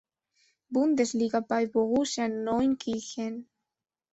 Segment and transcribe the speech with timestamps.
[0.71, 3.47] Bundesliga bei Borussia Neunkirchen.